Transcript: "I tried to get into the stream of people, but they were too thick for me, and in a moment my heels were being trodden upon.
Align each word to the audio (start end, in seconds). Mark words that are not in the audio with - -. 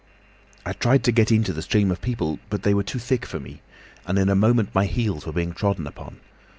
"I 0.65 0.73
tried 0.73 1.03
to 1.03 1.11
get 1.11 1.31
into 1.31 1.53
the 1.53 1.61
stream 1.61 1.91
of 1.91 2.01
people, 2.01 2.39
but 2.49 2.63
they 2.63 2.73
were 2.73 2.81
too 2.81 2.97
thick 2.97 3.23
for 3.23 3.39
me, 3.39 3.61
and 4.07 4.17
in 4.17 4.29
a 4.29 4.35
moment 4.35 4.73
my 4.73 4.85
heels 4.85 5.27
were 5.27 5.31
being 5.33 5.53
trodden 5.53 5.85
upon. 5.85 6.19